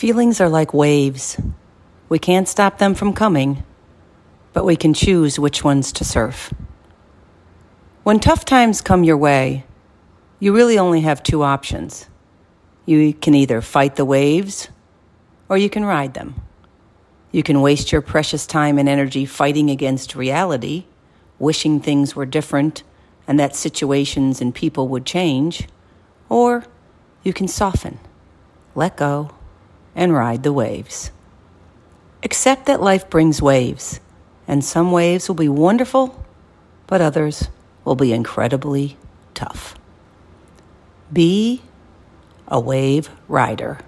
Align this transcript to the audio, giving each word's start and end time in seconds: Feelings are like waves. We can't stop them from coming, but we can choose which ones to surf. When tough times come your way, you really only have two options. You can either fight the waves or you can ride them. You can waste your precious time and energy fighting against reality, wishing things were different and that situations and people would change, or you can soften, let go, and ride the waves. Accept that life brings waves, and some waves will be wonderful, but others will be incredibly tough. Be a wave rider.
Feelings 0.00 0.40
are 0.40 0.48
like 0.48 0.72
waves. 0.72 1.38
We 2.08 2.18
can't 2.18 2.48
stop 2.48 2.78
them 2.78 2.94
from 2.94 3.12
coming, 3.12 3.64
but 4.54 4.64
we 4.64 4.74
can 4.74 4.94
choose 4.94 5.38
which 5.38 5.62
ones 5.62 5.92
to 5.92 6.04
surf. 6.06 6.54
When 8.02 8.18
tough 8.18 8.46
times 8.46 8.80
come 8.80 9.04
your 9.04 9.18
way, 9.18 9.66
you 10.38 10.56
really 10.56 10.78
only 10.78 11.02
have 11.02 11.22
two 11.22 11.42
options. 11.42 12.06
You 12.86 13.12
can 13.12 13.34
either 13.34 13.60
fight 13.60 13.96
the 13.96 14.06
waves 14.06 14.70
or 15.50 15.58
you 15.58 15.68
can 15.68 15.84
ride 15.84 16.14
them. 16.14 16.34
You 17.30 17.42
can 17.42 17.60
waste 17.60 17.92
your 17.92 18.00
precious 18.00 18.46
time 18.46 18.78
and 18.78 18.88
energy 18.88 19.26
fighting 19.26 19.68
against 19.68 20.16
reality, 20.16 20.86
wishing 21.38 21.78
things 21.78 22.16
were 22.16 22.24
different 22.24 22.84
and 23.28 23.38
that 23.38 23.54
situations 23.54 24.40
and 24.40 24.54
people 24.54 24.88
would 24.88 25.04
change, 25.04 25.68
or 26.30 26.64
you 27.22 27.34
can 27.34 27.48
soften, 27.48 27.98
let 28.74 28.96
go, 28.96 29.32
and 29.94 30.14
ride 30.14 30.42
the 30.42 30.52
waves. 30.52 31.10
Accept 32.22 32.66
that 32.66 32.82
life 32.82 33.08
brings 33.08 33.40
waves, 33.40 34.00
and 34.46 34.64
some 34.64 34.92
waves 34.92 35.28
will 35.28 35.36
be 35.36 35.48
wonderful, 35.48 36.24
but 36.86 37.00
others 37.00 37.48
will 37.84 37.96
be 37.96 38.12
incredibly 38.12 38.96
tough. 39.34 39.74
Be 41.12 41.62
a 42.46 42.60
wave 42.60 43.10
rider. 43.28 43.78